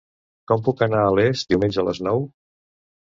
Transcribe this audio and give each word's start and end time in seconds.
Com 0.51 0.61
puc 0.67 0.79
anar 0.85 1.01
a 1.09 1.11
Les 1.17 1.43
diumenge 1.51 1.81
a 1.83 1.85
les 1.91 2.01
nou? 2.09 2.25